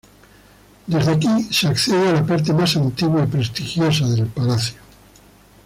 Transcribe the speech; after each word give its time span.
Desde 0.91 1.11
aquí 1.13 1.35
se 1.57 1.65
accede 1.67 2.09
a 2.09 2.13
la 2.13 2.25
parte 2.25 2.53
más 2.53 2.75
antigua 2.75 3.23
y 3.23 3.27
prestigiosa 3.27 4.07
del 4.07 4.25
palacio. 4.25 4.79